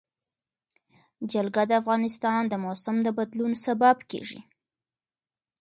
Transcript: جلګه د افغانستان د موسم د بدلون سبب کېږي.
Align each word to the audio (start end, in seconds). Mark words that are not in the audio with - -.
جلګه 1.31 1.63
د 1.67 1.71
افغانستان 1.81 2.41
د 2.47 2.53
موسم 2.63 2.95
د 3.03 3.07
بدلون 3.17 3.51
سبب 3.65 3.97
کېږي. 4.11 4.39